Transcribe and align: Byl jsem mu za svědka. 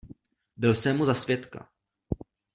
Byl 0.57 0.75
jsem 0.75 0.97
mu 0.97 1.05
za 1.05 1.13
svědka. 1.13 1.69